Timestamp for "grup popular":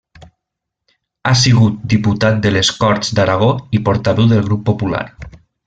4.49-5.05